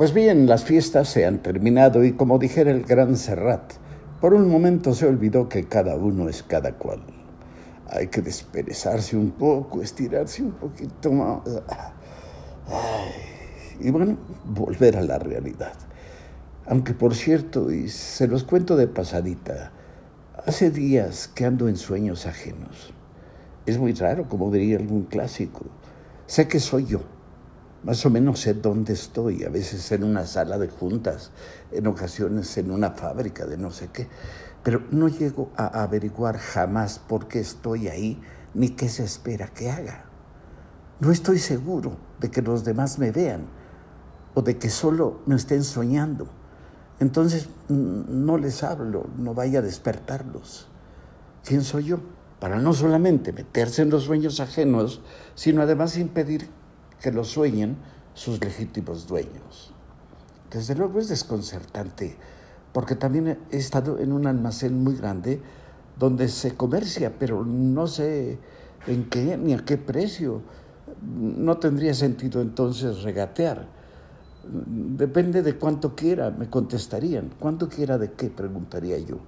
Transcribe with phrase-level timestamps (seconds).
[0.00, 3.74] Pues bien, las fiestas se han terminado y como dijera el gran Serrat,
[4.18, 7.02] por un momento se olvidó que cada uno es cada cual.
[7.86, 11.40] Hay que desperezarse un poco, estirarse un poquito más.
[13.78, 15.74] y bueno, volver a la realidad.
[16.64, 19.70] Aunque por cierto, y se los cuento de pasadita,
[20.46, 22.94] hace días que ando en sueños ajenos.
[23.66, 25.66] Es muy raro, como diría algún clásico.
[26.24, 27.19] Sé que soy yo.
[27.82, 31.30] Más o menos sé dónde estoy, a veces en una sala de juntas,
[31.72, 34.06] en ocasiones en una fábrica de no sé qué,
[34.62, 38.20] pero no llego a averiguar jamás por qué estoy ahí
[38.52, 40.04] ni qué se espera que haga.
[41.00, 43.46] No estoy seguro de que los demás me vean
[44.34, 46.28] o de que solo me estén soñando.
[46.98, 50.68] Entonces no les hablo, no vaya a despertarlos.
[51.42, 52.00] ¿Quién soy yo?
[52.40, 55.00] Para no solamente meterse en los sueños ajenos,
[55.34, 56.50] sino además impedir
[57.00, 57.76] que lo sueñen
[58.14, 59.72] sus legítimos dueños.
[60.50, 62.16] Desde luego es desconcertante,
[62.72, 65.40] porque también he estado en un almacén muy grande
[65.98, 68.38] donde se comercia, pero no sé
[68.86, 70.42] en qué ni a qué precio.
[71.02, 73.68] No tendría sentido entonces regatear.
[74.44, 77.30] Depende de cuánto quiera, me contestarían.
[77.38, 78.28] ¿Cuánto quiera de qué?
[78.30, 79.18] Preguntaría yo.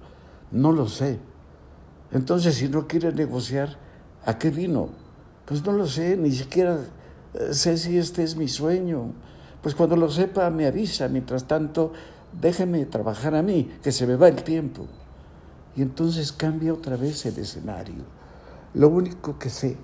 [0.51, 1.19] No lo sé.
[2.11, 3.77] Entonces, si no quiere negociar,
[4.25, 4.89] ¿a qué vino?
[5.45, 6.79] Pues no lo sé, ni siquiera
[7.51, 9.13] sé si este es mi sueño.
[9.61, 11.93] Pues cuando lo sepa me avisa, mientras tanto
[12.39, 14.85] déjeme trabajar a mí, que se me va el tiempo.
[15.75, 18.03] Y entonces cambia otra vez el escenario.
[18.73, 19.77] Lo único que sé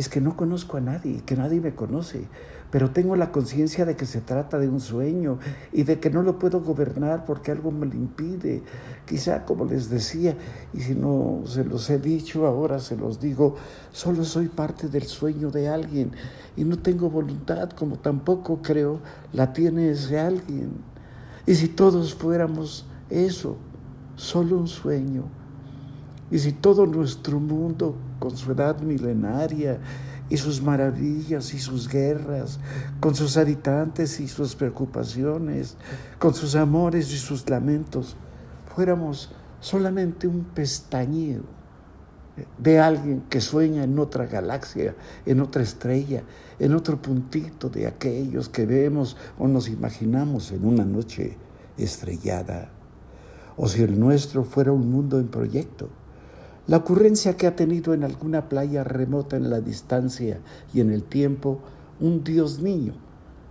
[0.00, 2.26] es que no conozco a nadie, que nadie me conoce,
[2.70, 5.38] pero tengo la conciencia de que se trata de un sueño
[5.74, 8.62] y de que no lo puedo gobernar porque algo me lo impide.
[9.06, 10.38] Quizá, como les decía,
[10.72, 13.56] y si no se los he dicho, ahora se los digo,
[13.92, 16.12] solo soy parte del sueño de alguien
[16.56, 19.00] y no tengo voluntad, como tampoco creo
[19.34, 20.70] la tiene ese alguien.
[21.46, 23.58] Y si todos fuéramos eso,
[24.16, 25.24] solo un sueño,
[26.30, 29.80] y si todo nuestro mundo, con su edad milenaria
[30.28, 32.60] y sus maravillas y sus guerras,
[33.00, 35.76] con sus habitantes y sus preocupaciones,
[36.20, 38.16] con sus amores y sus lamentos,
[38.72, 41.42] fuéramos solamente un pestañeo
[42.58, 44.94] de alguien que sueña en otra galaxia,
[45.26, 46.22] en otra estrella,
[46.58, 51.36] en otro puntito de aquellos que vemos o nos imaginamos en una noche
[51.76, 52.70] estrellada,
[53.56, 55.90] o si el nuestro fuera un mundo en proyecto
[56.66, 60.40] la ocurrencia que ha tenido en alguna playa remota en la distancia
[60.72, 61.60] y en el tiempo
[61.98, 62.94] un Dios niño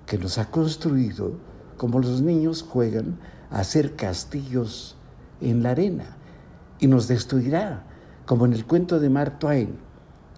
[0.05, 1.33] que nos ha construido
[1.77, 3.19] como los niños juegan
[3.51, 4.97] a hacer castillos
[5.41, 6.17] en la arena
[6.79, 7.83] y nos destruirá,
[8.25, 9.77] como en el cuento de Mark Twain,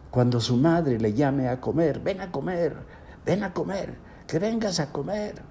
[0.09, 2.75] cuando su madre le llame a comer, ven a comer,
[3.25, 3.95] ven a comer,
[4.27, 5.41] que vengas a comer.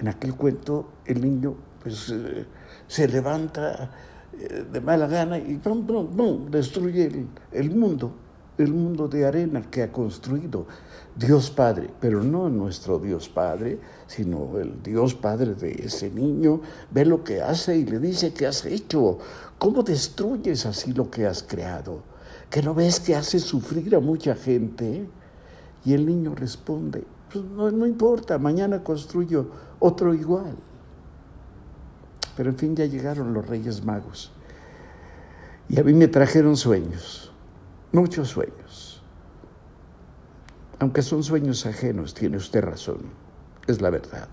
[0.00, 2.46] En aquel cuento el niño pues eh,
[2.86, 3.90] se levanta
[4.32, 8.12] de mala gana y pum, pum, destruye el, el, mundo,
[8.58, 10.66] el mundo de arena que ha construido
[11.14, 17.04] Dios Padre, pero no nuestro Dios Padre, sino el Dios Padre de ese niño, ve
[17.04, 19.18] lo que hace y le dice que has hecho,
[19.58, 22.02] cómo destruyes así lo que has creado,
[22.48, 25.06] que no ves que hace sufrir a mucha gente.
[25.84, 29.46] Y el niño responde, pues no, no importa, mañana construyo
[29.80, 30.56] otro igual.
[32.36, 34.32] Pero en fin ya llegaron los Reyes Magos.
[35.68, 37.32] Y a mí me trajeron sueños,
[37.92, 39.02] muchos sueños.
[40.78, 43.02] Aunque son sueños ajenos, tiene usted razón,
[43.66, 44.28] es la verdad.